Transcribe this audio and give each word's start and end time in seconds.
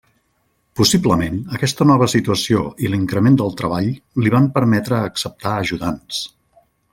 Possiblement 0.79 1.35
aquesta 1.57 1.85
nova 1.89 2.07
situació 2.13 2.63
i 2.87 2.91
l'increment 2.93 3.37
del 3.43 3.53
treball 3.61 3.91
li 4.25 4.33
van 4.37 4.49
permetre 4.59 4.99
acceptar 5.11 5.55
ajudants. 5.59 6.25